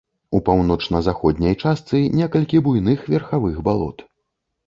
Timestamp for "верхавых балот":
3.15-3.97